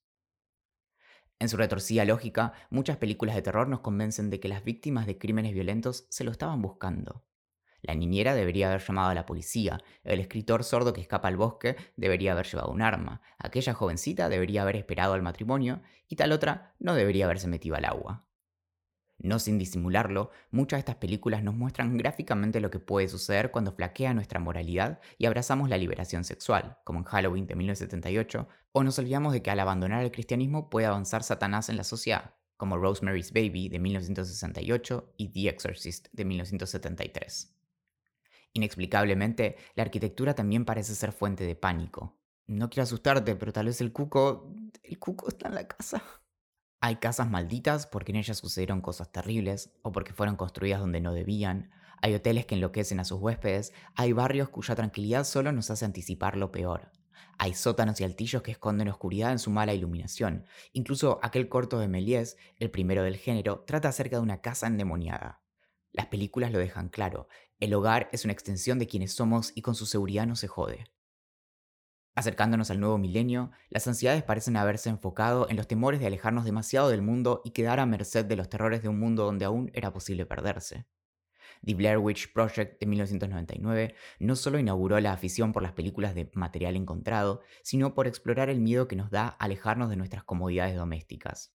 En 1.37 1.49
su 1.49 1.57
retorcida 1.57 2.03
lógica, 2.03 2.53
muchas 2.71 2.97
películas 2.97 3.35
de 3.35 3.43
terror 3.43 3.67
nos 3.67 3.81
convencen 3.81 4.31
de 4.31 4.39
que 4.39 4.47
las 4.47 4.63
víctimas 4.63 5.05
de 5.05 5.19
crímenes 5.19 5.53
violentos 5.53 6.07
se 6.09 6.23
lo 6.23 6.31
estaban 6.31 6.63
buscando. 6.63 7.23
La 7.83 7.93
niñera 7.93 8.33
debería 8.33 8.69
haber 8.69 8.81
llamado 8.81 9.09
a 9.09 9.13
la 9.13 9.27
policía, 9.27 9.77
el 10.03 10.19
escritor 10.19 10.63
sordo 10.63 10.93
que 10.93 11.01
escapa 11.01 11.27
al 11.27 11.37
bosque 11.37 11.75
debería 11.95 12.31
haber 12.31 12.47
llevado 12.47 12.71
un 12.71 12.81
arma, 12.81 13.21
aquella 13.37 13.75
jovencita 13.75 14.29
debería 14.29 14.63
haber 14.63 14.77
esperado 14.77 15.13
al 15.13 15.21
matrimonio 15.21 15.83
y 16.07 16.15
tal 16.15 16.31
otra 16.31 16.73
no 16.79 16.95
debería 16.95 17.25
haberse 17.25 17.47
metido 17.47 17.75
al 17.75 17.85
agua. 17.85 18.25
No 19.17 19.39
sin 19.39 19.57
disimularlo, 19.57 20.29
muchas 20.51 20.77
de 20.77 20.79
estas 20.79 20.95
películas 20.97 21.41
nos 21.41 21.55
muestran 21.55 21.97
gráficamente 21.97 22.59
lo 22.59 22.69
que 22.69 22.79
puede 22.79 23.07
suceder 23.07 23.49
cuando 23.49 23.71
flaquea 23.71 24.13
nuestra 24.13 24.39
moralidad 24.39 24.99
y 25.17 25.25
abrazamos 25.25 25.69
la 25.69 25.77
liberación 25.77 26.23
sexual, 26.25 26.77
como 26.83 26.99
en 26.99 27.05
Halloween 27.05 27.47
de 27.47 27.55
1978, 27.55 28.47
o 28.73 28.83
nos 28.83 28.99
olvidamos 28.99 29.31
de 29.31 29.41
que 29.41 29.51
al 29.51 29.59
abandonar 29.59 30.03
el 30.03 30.11
cristianismo 30.11 30.69
puede 30.69 30.87
avanzar 30.87 31.23
Satanás 31.23 31.69
en 31.69 31.77
la 31.77 31.85
sociedad, 31.85 32.35
como 32.57 32.77
Rosemary's 32.77 33.31
Baby 33.31 33.69
de 33.69 33.79
1968 33.79 35.13
y 35.17 35.29
The 35.29 35.49
Exorcist 35.49 36.07
de 36.11 36.25
1973. 36.25 37.55
Inexplicablemente, 38.53 39.57
la 39.75 39.83
arquitectura 39.83 40.33
también 40.33 40.65
parece 40.65 40.95
ser 40.95 41.11
fuente 41.11 41.45
de 41.45 41.55
pánico. 41.55 42.17
No 42.47 42.69
quiero 42.69 42.83
asustarte, 42.83 43.35
pero 43.35 43.51
tal 43.51 43.67
vez 43.67 43.81
el 43.81 43.91
cuco... 43.91 44.53
El 44.83 44.99
cuco 44.99 45.29
está 45.29 45.47
en 45.47 45.55
la 45.55 45.67
casa. 45.67 46.03
Hay 46.85 46.97
casas 46.97 47.27
malditas 47.27 47.87
porque 47.87 48.11
en 48.11 48.17
ellas 48.17 48.37
sucedieron 48.37 48.79
cosas 48.79 49.11
terribles 49.11 49.71
o 49.81 49.91
porque 49.91 50.13
fueron 50.13 50.35
construidas 50.35 50.79
donde 50.79 51.01
no 51.01 51.13
debían. 51.13 51.71
Hay 51.99 52.13
hoteles 52.13 52.45
que 52.45 52.53
enloquecen 52.53 52.99
a 52.99 53.05
sus 53.05 53.19
huéspedes. 53.19 53.73
Hay 53.95 54.13
barrios 54.13 54.49
cuya 54.49 54.75
tranquilidad 54.75 55.23
solo 55.23 55.51
nos 55.51 55.71
hace 55.71 55.83
anticipar 55.83 56.37
lo 56.37 56.51
peor. 56.51 56.91
Hay 57.39 57.55
sótanos 57.55 57.99
y 57.99 58.03
altillos 58.03 58.43
que 58.43 58.51
esconden 58.51 58.87
oscuridad 58.87 59.31
en 59.31 59.39
su 59.39 59.49
mala 59.49 59.73
iluminación. 59.73 60.45
Incluso 60.73 61.19
aquel 61.23 61.49
corto 61.49 61.79
de 61.79 61.87
Méliès, 61.87 62.37
el 62.57 62.69
primero 62.69 63.01
del 63.01 63.17
género, 63.17 63.63
trata 63.65 63.89
acerca 63.89 64.17
de 64.17 64.21
una 64.21 64.41
casa 64.41 64.67
endemoniada. 64.67 65.41
Las 65.91 66.05
películas 66.05 66.51
lo 66.51 66.59
dejan 66.59 66.89
claro. 66.89 67.29
El 67.59 67.73
hogar 67.73 68.09
es 68.11 68.25
una 68.25 68.33
extensión 68.33 68.77
de 68.77 68.85
quienes 68.85 69.11
somos 69.11 69.53
y 69.55 69.63
con 69.63 69.73
su 69.73 69.87
seguridad 69.87 70.27
no 70.27 70.35
se 70.35 70.47
jode. 70.47 70.85
Acercándonos 72.15 72.71
al 72.71 72.79
nuevo 72.79 72.97
milenio, 72.97 73.51
las 73.69 73.85
ansiedades 73.87 74.23
parecen 74.23 74.55
haberse 74.55 74.89
enfocado 74.89 75.49
en 75.49 75.57
los 75.57 75.67
temores 75.67 75.99
de 75.99 76.07
alejarnos 76.07 76.45
demasiado 76.45 76.89
del 76.89 77.01
mundo 77.01 77.41
y 77.43 77.51
quedar 77.51 77.81
a 77.81 77.85
merced 77.85 78.23
de 78.23 78.37
los 78.37 78.47
terrores 78.47 78.81
de 78.81 78.87
un 78.87 78.97
mundo 78.97 79.25
donde 79.25 79.43
aún 79.43 79.69
era 79.73 79.91
posible 79.91 80.25
perderse. 80.25 80.85
The 81.65 81.73
Blair 81.73 81.97
Witch 81.97 82.31
Project 82.31 82.79
de 82.79 82.85
1999 82.85 83.95
no 84.19 84.35
solo 84.37 84.59
inauguró 84.59 84.97
la 85.01 85.11
afición 85.11 85.51
por 85.51 85.61
las 85.61 85.73
películas 85.73 86.15
de 86.15 86.31
material 86.33 86.77
encontrado, 86.77 87.41
sino 87.63 87.93
por 87.93 88.07
explorar 88.07 88.49
el 88.49 88.61
miedo 88.61 88.87
que 88.87 88.95
nos 88.95 89.11
da 89.11 89.27
alejarnos 89.27 89.89
de 89.89 89.97
nuestras 89.97 90.23
comodidades 90.23 90.77
domésticas. 90.77 91.53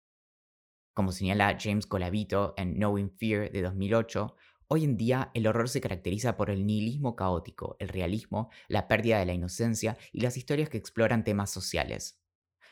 Como 0.94 1.12
señala 1.12 1.58
James 1.60 1.86
Colavito 1.86 2.54
en 2.56 2.76
Knowing 2.76 3.10
Fear 3.10 3.52
de 3.52 3.60
2008, 3.60 4.34
Hoy 4.68 4.82
en 4.82 4.96
día 4.96 5.30
el 5.34 5.46
horror 5.46 5.68
se 5.68 5.80
caracteriza 5.80 6.36
por 6.36 6.50
el 6.50 6.66
nihilismo 6.66 7.14
caótico, 7.14 7.76
el 7.78 7.88
realismo, 7.88 8.50
la 8.66 8.88
pérdida 8.88 9.20
de 9.20 9.26
la 9.26 9.32
inocencia 9.32 9.96
y 10.12 10.22
las 10.22 10.36
historias 10.36 10.68
que 10.68 10.76
exploran 10.76 11.22
temas 11.22 11.50
sociales. 11.50 12.20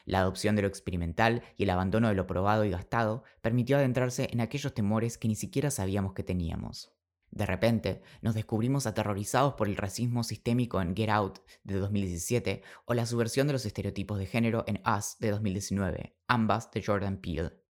La 0.05 0.19
adopción 0.19 0.57
de 0.57 0.63
lo 0.63 0.69
experimental 0.69 1.43
y 1.57 1.63
el 1.63 1.71
abandono 1.71 2.09
de 2.09 2.15
lo 2.15 2.27
probado 2.27 2.65
y 2.65 2.71
gastado 2.71 3.23
permitió 3.43 3.77
adentrarse 3.77 4.29
en 4.33 4.41
aquellos 4.41 4.75
temores 4.75 5.19
que 5.19 5.29
ni 5.29 5.37
siquiera 5.37 5.71
sabíamos 5.71 6.15
que 6.15 6.25
teníamos. 6.25 6.93
De 7.31 7.47
repente, 7.47 8.03
nos 8.23 8.35
descubrimos 8.35 8.87
aterrorizados 8.87 9.55
por 9.55 9.69
el 9.69 9.77
racismo 9.77 10.25
sistémico 10.25 10.81
en 10.81 10.97
Get 10.97 11.11
Out 11.11 11.39
de 11.63 11.79
2017 11.79 12.63
o 12.87 12.95
la 12.95 13.07
subversión 13.07 13.47
de 13.47 13.53
los 13.53 13.67
estereotipos 13.67 14.19
de 14.19 14.27
género 14.27 14.65
en 14.67 14.83
Us 14.85 15.17
de 15.21 15.31
2019, 15.31 16.17
ambas 16.27 16.73
de 16.73 16.83
Jordan 16.85 17.19
Peele. 17.19 17.64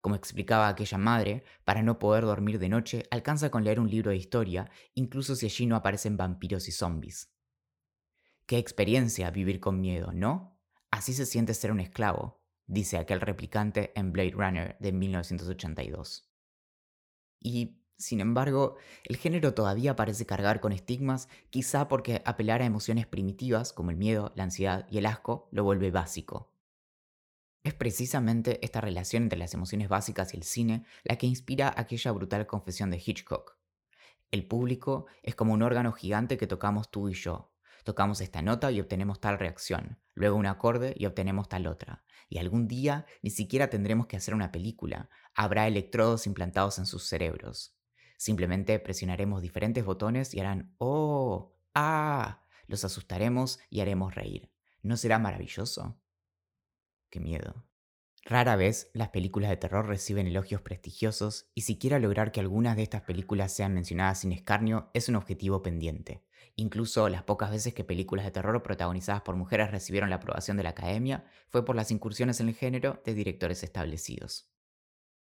Como 0.00 0.14
explicaba 0.14 0.68
aquella 0.68 0.98
madre, 0.98 1.44
para 1.64 1.82
no 1.82 1.98
poder 1.98 2.24
dormir 2.24 2.58
de 2.58 2.68
noche 2.68 3.04
alcanza 3.10 3.50
con 3.50 3.64
leer 3.64 3.80
un 3.80 3.90
libro 3.90 4.10
de 4.10 4.16
historia, 4.16 4.70
incluso 4.94 5.34
si 5.34 5.46
allí 5.46 5.66
no 5.66 5.76
aparecen 5.76 6.16
vampiros 6.16 6.68
y 6.68 6.72
zombies. 6.72 7.32
Qué 8.46 8.58
experiencia 8.58 9.30
vivir 9.30 9.60
con 9.60 9.80
miedo, 9.80 10.12
¿no? 10.12 10.58
Así 10.90 11.12
se 11.12 11.26
siente 11.26 11.52
ser 11.52 11.72
un 11.72 11.80
esclavo, 11.80 12.42
dice 12.66 12.96
aquel 12.96 13.20
replicante 13.20 13.92
en 13.94 14.12
Blade 14.12 14.30
Runner 14.30 14.76
de 14.80 14.92
1982. 14.92 16.30
Y, 17.40 17.82
sin 17.96 18.20
embargo, 18.20 18.76
el 19.04 19.16
género 19.16 19.52
todavía 19.52 19.96
parece 19.96 20.26
cargar 20.26 20.60
con 20.60 20.72
estigmas, 20.72 21.28
quizá 21.50 21.88
porque 21.88 22.22
apelar 22.24 22.62
a 22.62 22.66
emociones 22.66 23.06
primitivas 23.06 23.72
como 23.72 23.90
el 23.90 23.96
miedo, 23.96 24.32
la 24.36 24.44
ansiedad 24.44 24.86
y 24.90 24.98
el 24.98 25.06
asco 25.06 25.48
lo 25.50 25.64
vuelve 25.64 25.90
básico. 25.90 26.57
Es 27.68 27.74
precisamente 27.74 28.64
esta 28.64 28.80
relación 28.80 29.24
entre 29.24 29.38
las 29.38 29.52
emociones 29.52 29.90
básicas 29.90 30.32
y 30.32 30.38
el 30.38 30.42
cine 30.42 30.86
la 31.04 31.16
que 31.16 31.26
inspira 31.26 31.74
aquella 31.76 32.12
brutal 32.12 32.46
confesión 32.46 32.90
de 32.90 32.96
Hitchcock. 32.96 33.58
El 34.30 34.46
público 34.46 35.04
es 35.22 35.34
como 35.34 35.52
un 35.52 35.60
órgano 35.60 35.92
gigante 35.92 36.38
que 36.38 36.46
tocamos 36.46 36.90
tú 36.90 37.10
y 37.10 37.12
yo. 37.12 37.52
Tocamos 37.84 38.22
esta 38.22 38.40
nota 38.40 38.72
y 38.72 38.80
obtenemos 38.80 39.20
tal 39.20 39.38
reacción, 39.38 39.98
luego 40.14 40.38
un 40.38 40.46
acorde 40.46 40.94
y 40.96 41.04
obtenemos 41.04 41.50
tal 41.50 41.66
otra. 41.66 42.04
Y 42.30 42.38
algún 42.38 42.68
día 42.68 43.04
ni 43.20 43.28
siquiera 43.28 43.68
tendremos 43.68 44.06
que 44.06 44.16
hacer 44.16 44.32
una 44.32 44.50
película, 44.50 45.10
habrá 45.34 45.68
electrodos 45.68 46.26
implantados 46.26 46.78
en 46.78 46.86
sus 46.86 47.02
cerebros. 47.02 47.76
Simplemente 48.16 48.78
presionaremos 48.78 49.42
diferentes 49.42 49.84
botones 49.84 50.32
y 50.32 50.40
harán 50.40 50.74
¡Oh! 50.78 51.52
¡Ah! 51.74 52.40
Los 52.66 52.82
asustaremos 52.84 53.60
y 53.68 53.80
haremos 53.80 54.14
reír. 54.14 54.50
¿No 54.80 54.96
será 54.96 55.18
maravilloso? 55.18 56.00
Qué 57.10 57.20
miedo. 57.20 57.64
Rara 58.24 58.56
vez 58.56 58.90
las 58.92 59.08
películas 59.08 59.48
de 59.48 59.56
terror 59.56 59.86
reciben 59.86 60.26
elogios 60.26 60.60
prestigiosos 60.60 61.50
y 61.54 61.62
siquiera 61.62 61.98
lograr 61.98 62.30
que 62.30 62.40
algunas 62.40 62.76
de 62.76 62.82
estas 62.82 63.00
películas 63.02 63.52
sean 63.52 63.72
mencionadas 63.72 64.20
sin 64.20 64.32
escarnio 64.32 64.90
es 64.92 65.08
un 65.08 65.16
objetivo 65.16 65.62
pendiente. 65.62 66.22
Incluso 66.54 67.08
las 67.08 67.22
pocas 67.22 67.50
veces 67.50 67.72
que 67.72 67.84
películas 67.84 68.26
de 68.26 68.32
terror 68.32 68.62
protagonizadas 68.62 69.22
por 69.22 69.36
mujeres 69.36 69.70
recibieron 69.70 70.10
la 70.10 70.16
aprobación 70.16 70.58
de 70.58 70.64
la 70.64 70.70
academia 70.70 71.24
fue 71.48 71.64
por 71.64 71.76
las 71.76 71.90
incursiones 71.90 72.40
en 72.40 72.48
el 72.48 72.54
género 72.54 73.00
de 73.04 73.14
directores 73.14 73.62
establecidos. 73.62 74.50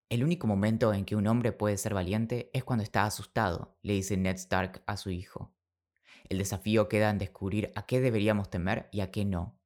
El 0.08 0.24
único 0.24 0.46
momento 0.46 0.92
en 0.94 1.04
que 1.04 1.14
un 1.14 1.26
hombre 1.26 1.52
puede 1.52 1.76
ser 1.76 1.94
valiente 1.94 2.50
es 2.54 2.64
cuando 2.64 2.82
está 2.82 3.04
asustado, 3.04 3.76
le 3.82 3.92
dice 3.92 4.16
Ned 4.16 4.36
Stark 4.36 4.82
a 4.86 4.96
su 4.96 5.10
hijo. 5.10 5.54
El 6.28 6.38
desafío 6.38 6.88
queda 6.88 7.10
en 7.10 7.18
descubrir 7.18 7.70
a 7.76 7.86
qué 7.86 8.00
deberíamos 8.00 8.50
temer 8.50 8.88
y 8.90 9.00
a 9.00 9.10
qué 9.10 9.24
no, 9.24 9.57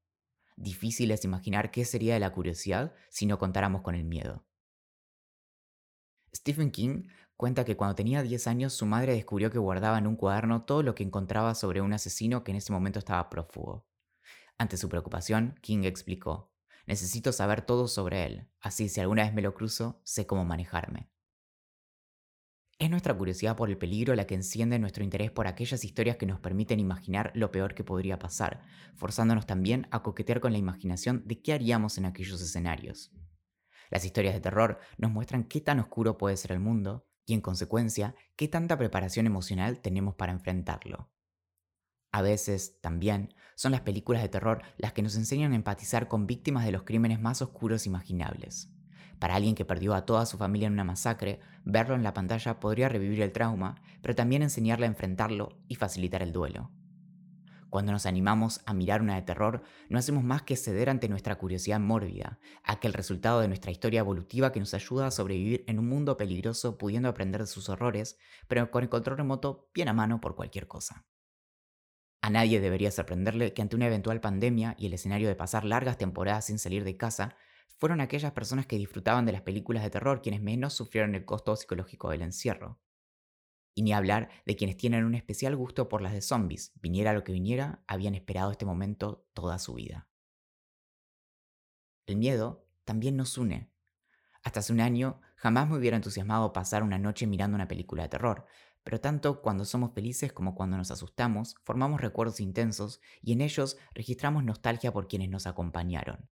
Difícil 0.56 1.10
es 1.10 1.24
imaginar 1.24 1.70
qué 1.70 1.84
sería 1.84 2.14
de 2.14 2.20
la 2.20 2.32
curiosidad 2.32 2.94
si 3.10 3.26
no 3.26 3.38
contáramos 3.38 3.82
con 3.82 3.94
el 3.94 4.04
miedo. 4.04 4.44
Stephen 6.34 6.70
King 6.70 7.08
cuenta 7.36 7.64
que 7.64 7.76
cuando 7.76 7.94
tenía 7.94 8.22
10 8.22 8.46
años 8.46 8.72
su 8.72 8.86
madre 8.86 9.14
descubrió 9.14 9.50
que 9.50 9.58
guardaba 9.58 9.98
en 9.98 10.06
un 10.06 10.16
cuaderno 10.16 10.62
todo 10.64 10.82
lo 10.82 10.94
que 10.94 11.02
encontraba 11.02 11.54
sobre 11.54 11.80
un 11.80 11.92
asesino 11.92 12.44
que 12.44 12.52
en 12.52 12.56
ese 12.58 12.72
momento 12.72 12.98
estaba 12.98 13.28
prófugo. 13.28 13.86
Ante 14.58 14.76
su 14.76 14.88
preocupación, 14.88 15.58
King 15.60 15.84
explicó, 15.84 16.52
necesito 16.86 17.32
saber 17.32 17.62
todo 17.62 17.88
sobre 17.88 18.24
él, 18.24 18.48
así 18.60 18.88
si 18.88 19.00
alguna 19.00 19.24
vez 19.24 19.34
me 19.34 19.42
lo 19.42 19.54
cruzo, 19.54 20.00
sé 20.04 20.26
cómo 20.26 20.44
manejarme. 20.44 21.11
Es 22.82 22.90
nuestra 22.90 23.14
curiosidad 23.14 23.54
por 23.54 23.70
el 23.70 23.78
peligro 23.78 24.16
la 24.16 24.26
que 24.26 24.34
enciende 24.34 24.76
nuestro 24.80 25.04
interés 25.04 25.30
por 25.30 25.46
aquellas 25.46 25.84
historias 25.84 26.16
que 26.16 26.26
nos 26.26 26.40
permiten 26.40 26.80
imaginar 26.80 27.30
lo 27.36 27.52
peor 27.52 27.76
que 27.76 27.84
podría 27.84 28.18
pasar, 28.18 28.64
forzándonos 28.96 29.46
también 29.46 29.86
a 29.92 30.02
coquetear 30.02 30.40
con 30.40 30.50
la 30.50 30.58
imaginación 30.58 31.22
de 31.24 31.40
qué 31.40 31.52
haríamos 31.52 31.96
en 31.96 32.06
aquellos 32.06 32.42
escenarios. 32.42 33.12
Las 33.88 34.04
historias 34.04 34.34
de 34.34 34.40
terror 34.40 34.80
nos 34.98 35.12
muestran 35.12 35.44
qué 35.44 35.60
tan 35.60 35.78
oscuro 35.78 36.18
puede 36.18 36.36
ser 36.36 36.50
el 36.50 36.58
mundo 36.58 37.06
y 37.24 37.34
en 37.34 37.40
consecuencia 37.40 38.16
qué 38.34 38.48
tanta 38.48 38.76
preparación 38.76 39.28
emocional 39.28 39.80
tenemos 39.80 40.16
para 40.16 40.32
enfrentarlo. 40.32 41.08
A 42.10 42.20
veces, 42.20 42.80
también, 42.80 43.32
son 43.54 43.70
las 43.70 43.82
películas 43.82 44.22
de 44.22 44.28
terror 44.28 44.60
las 44.76 44.92
que 44.92 45.02
nos 45.02 45.14
enseñan 45.14 45.52
a 45.52 45.54
empatizar 45.54 46.08
con 46.08 46.26
víctimas 46.26 46.64
de 46.64 46.72
los 46.72 46.82
crímenes 46.82 47.20
más 47.20 47.42
oscuros 47.42 47.86
imaginables. 47.86 48.72
Para 49.22 49.36
alguien 49.36 49.54
que 49.54 49.64
perdió 49.64 49.94
a 49.94 50.04
toda 50.04 50.26
su 50.26 50.36
familia 50.36 50.66
en 50.66 50.72
una 50.72 50.82
masacre, 50.82 51.38
verlo 51.64 51.94
en 51.94 52.02
la 52.02 52.12
pantalla 52.12 52.58
podría 52.58 52.88
revivir 52.88 53.22
el 53.22 53.30
trauma, 53.30 53.80
pero 54.00 54.16
también 54.16 54.42
enseñarle 54.42 54.86
a 54.86 54.88
enfrentarlo 54.88 55.60
y 55.68 55.76
facilitar 55.76 56.24
el 56.24 56.32
duelo. 56.32 56.72
Cuando 57.70 57.92
nos 57.92 58.04
animamos 58.04 58.62
a 58.66 58.74
mirar 58.74 59.00
una 59.00 59.14
de 59.14 59.22
terror, 59.22 59.62
no 59.88 60.00
hacemos 60.00 60.24
más 60.24 60.42
que 60.42 60.56
ceder 60.56 60.90
ante 60.90 61.08
nuestra 61.08 61.36
curiosidad 61.36 61.78
mórbida, 61.78 62.40
aquel 62.64 62.94
resultado 62.94 63.38
de 63.40 63.46
nuestra 63.46 63.70
historia 63.70 64.00
evolutiva 64.00 64.50
que 64.50 64.58
nos 64.58 64.74
ayuda 64.74 65.06
a 65.06 65.12
sobrevivir 65.12 65.62
en 65.68 65.78
un 65.78 65.88
mundo 65.88 66.16
peligroso 66.16 66.76
pudiendo 66.76 67.08
aprender 67.08 67.42
de 67.42 67.46
sus 67.46 67.68
horrores, 67.68 68.18
pero 68.48 68.72
con 68.72 68.82
el 68.82 68.88
control 68.88 69.18
remoto 69.18 69.70
bien 69.72 69.86
a 69.86 69.92
mano 69.92 70.20
por 70.20 70.34
cualquier 70.34 70.66
cosa. 70.66 71.06
A 72.22 72.30
nadie 72.30 72.60
debería 72.60 72.90
sorprenderle 72.90 73.54
que 73.54 73.62
ante 73.62 73.76
una 73.76 73.86
eventual 73.86 74.20
pandemia 74.20 74.74
y 74.78 74.86
el 74.86 74.94
escenario 74.94 75.28
de 75.28 75.36
pasar 75.36 75.64
largas 75.64 75.96
temporadas 75.96 76.46
sin 76.46 76.58
salir 76.58 76.82
de 76.82 76.96
casa, 76.96 77.36
fueron 77.78 78.00
aquellas 78.00 78.32
personas 78.32 78.66
que 78.66 78.76
disfrutaban 78.76 79.26
de 79.26 79.32
las 79.32 79.42
películas 79.42 79.82
de 79.82 79.90
terror 79.90 80.22
quienes 80.22 80.42
menos 80.42 80.74
sufrieron 80.74 81.14
el 81.14 81.24
costo 81.24 81.56
psicológico 81.56 82.10
del 82.10 82.22
encierro. 82.22 82.80
Y 83.74 83.82
ni 83.82 83.92
hablar 83.92 84.28
de 84.44 84.56
quienes 84.56 84.76
tienen 84.76 85.04
un 85.04 85.14
especial 85.14 85.56
gusto 85.56 85.88
por 85.88 86.02
las 86.02 86.12
de 86.12 86.20
zombies, 86.20 86.72
viniera 86.80 87.14
lo 87.14 87.24
que 87.24 87.32
viniera, 87.32 87.82
habían 87.86 88.14
esperado 88.14 88.50
este 88.50 88.66
momento 88.66 89.26
toda 89.32 89.58
su 89.58 89.74
vida. 89.74 90.08
El 92.06 92.16
miedo 92.16 92.66
también 92.84 93.16
nos 93.16 93.38
une. 93.38 93.70
Hasta 94.42 94.60
hace 94.60 94.72
un 94.72 94.80
año 94.80 95.20
jamás 95.36 95.68
me 95.68 95.76
hubiera 95.76 95.96
entusiasmado 95.96 96.52
pasar 96.52 96.82
una 96.82 96.98
noche 96.98 97.26
mirando 97.26 97.54
una 97.54 97.68
película 97.68 98.02
de 98.02 98.08
terror, 98.08 98.46
pero 98.84 99.00
tanto 99.00 99.40
cuando 99.40 99.64
somos 99.64 99.92
felices 99.92 100.32
como 100.32 100.54
cuando 100.54 100.76
nos 100.76 100.90
asustamos, 100.90 101.54
formamos 101.62 102.00
recuerdos 102.00 102.40
intensos 102.40 103.00
y 103.22 103.32
en 103.32 103.40
ellos 103.40 103.78
registramos 103.94 104.44
nostalgia 104.44 104.92
por 104.92 105.06
quienes 105.06 105.30
nos 105.30 105.46
acompañaron. 105.46 106.28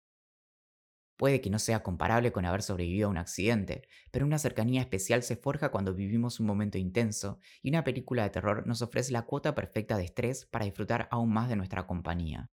Puede 1.18 1.40
que 1.40 1.50
no 1.50 1.60
sea 1.60 1.82
comparable 1.82 2.34
con 2.34 2.46
haber 2.46 2.62
sobrevivido 2.62 3.08
a 3.08 3.12
un 3.12 3.18
accidente, 3.18 3.88
pero 4.12 4.26
una 4.26 4.38
cercanía 4.38 4.82
especial 4.82 5.24
se 5.24 5.38
forja 5.38 5.70
cuando 5.70 5.94
vivimos 5.94 6.42
un 6.42 6.46
momento 6.46 6.78
intenso 6.78 7.40
y 7.62 7.70
una 7.70 7.86
película 7.86 8.24
de 8.24 8.32
terror 8.32 8.68
nos 8.68 8.82
ofrece 8.82 9.14
la 9.14 9.22
cuota 9.22 9.56
perfecta 9.56 9.96
de 9.98 10.04
estrés 10.04 10.46
para 10.46 10.66
disfrutar 10.66 11.08
aún 11.12 11.32
más 11.32 11.48
de 11.48 11.56
nuestra 11.56 11.88
compañía. 11.88 12.52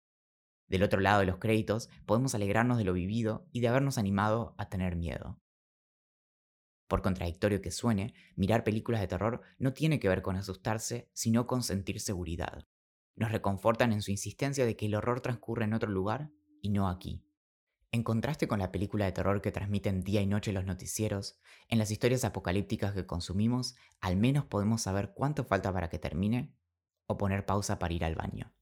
Del 0.68 0.84
otro 0.84 1.00
lado 1.00 1.20
de 1.20 1.28
los 1.28 1.38
créditos 1.38 1.90
podemos 2.06 2.34
alegrarnos 2.34 2.80
de 2.80 2.84
lo 2.84 2.94
vivido 2.94 3.48
y 3.52 3.62
de 3.62 3.68
habernos 3.68 4.00
animado 4.00 4.56
a 4.58 4.70
tener 4.70 4.96
miedo. 4.96 5.40
Por 6.88 7.02
contradictorio 7.02 7.62
que 7.62 7.72
suene, 7.72 8.16
mirar 8.36 8.64
películas 8.64 9.02
de 9.02 9.08
terror 9.08 9.42
no 9.60 9.74
tiene 9.74 10.00
que 10.00 10.10
ver 10.10 10.22
con 10.22 10.36
asustarse, 10.36 11.10
sino 11.14 11.46
con 11.46 11.62
sentir 11.62 12.00
seguridad. 12.00 12.66
Nos 13.16 13.32
reconfortan 13.32 13.92
en 13.92 14.02
su 14.02 14.12
insistencia 14.12 14.66
de 14.66 14.76
que 14.76 14.88
el 14.88 14.96
horror 14.96 15.22
transcurre 15.22 15.66
en 15.66 15.74
otro 15.74 15.90
lugar 15.90 16.32
y 16.62 16.70
no 16.70 16.88
aquí. 16.88 17.27
En 17.92 18.04
contraste 18.04 18.48
con 18.48 18.60
la 18.60 18.72
película 18.72 19.06
de 19.06 19.14
terror 19.14 19.42
que 19.42 19.52
transmiten 19.52 20.04
día 20.04 20.22
y 20.22 20.28
noche 20.28 20.52
los 20.52 20.66
noticieros, 20.66 21.40
en 21.70 21.80
las 21.80 21.90
historias 21.90 22.26
apocalípticas 22.26 22.94
que 22.94 23.06
consumimos, 23.06 23.76
al 24.02 24.18
menos 24.18 24.46
podemos 24.46 24.82
saber 24.82 25.14
cuánto 25.14 25.46
falta 25.46 25.72
para 25.72 25.90
que 25.90 25.98
termine 25.98 26.54
o 27.08 27.18
poner 27.18 27.46
pausa 27.46 27.80
para 27.80 27.94
ir 27.94 28.04
al 28.04 28.16
baño. 28.16 28.54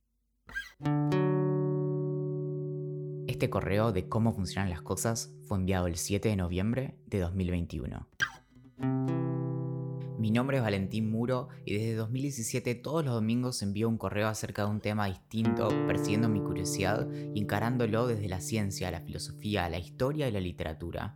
Este 3.28 3.50
correo 3.50 3.92
de 3.92 4.08
cómo 4.08 4.34
funcionan 4.34 4.70
las 4.70 4.82
cosas 4.82 5.34
fue 5.48 5.58
enviado 5.58 5.88
el 5.88 5.98
7 5.98 6.30
de 6.30 6.36
noviembre 6.36 7.00
de 7.08 7.20
2021. 7.20 8.08
Mi 10.26 10.32
nombre 10.32 10.58
es 10.58 10.64
Valentín 10.64 11.12
Muro 11.12 11.50
y 11.66 11.76
desde 11.76 11.94
2017 11.94 12.74
todos 12.74 13.06
los 13.06 13.14
domingos 13.14 13.62
envío 13.62 13.88
un 13.88 14.00
correo 14.00 14.28
acerca 14.28 14.64
de 14.64 14.72
un 14.72 14.82
tema 14.82 15.06
distinto, 15.06 15.68
persiguiendo 15.86 16.30
mi 16.30 16.42
curiosidad 16.42 17.08
y 17.36 17.40
encarándolo 17.40 18.08
desde 18.08 18.28
la 18.28 18.42
ciencia, 18.42 18.90
la 18.90 19.02
filosofía, 19.02 19.70
la 19.70 19.78
historia 19.78 20.28
y 20.28 20.32
la 20.32 20.40
literatura. 20.40 21.16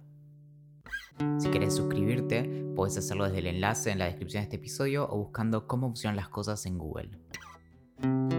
Si 1.39 1.49
quieres 1.49 1.75
suscribirte, 1.75 2.67
puedes 2.75 2.97
hacerlo 2.97 3.23
desde 3.23 3.39
el 3.39 3.47
enlace 3.47 3.89
en 3.89 3.97
la 3.97 4.05
descripción 4.05 4.41
de 4.41 4.43
este 4.43 4.57
episodio 4.57 5.09
o 5.09 5.17
buscando 5.17 5.65
cómo 5.65 5.87
funcionan 5.87 6.15
las 6.15 6.29
cosas 6.29 6.67
en 6.67 6.77
Google. 6.77 7.09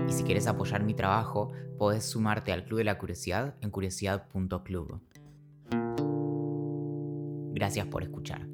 Y 0.09 0.13
si 0.13 0.23
quieres 0.23 0.47
apoyar 0.47 0.85
mi 0.85 0.95
trabajo, 0.95 1.51
puedes 1.79 2.05
sumarte 2.05 2.53
al 2.53 2.65
Club 2.65 2.79
de 2.79 2.85
la 2.85 2.97
Curiosidad 2.97 3.57
en 3.61 3.73
curiosidad.club. 3.73 5.01
Gracias 7.55 7.87
por 7.89 8.05
escuchar. 8.05 8.50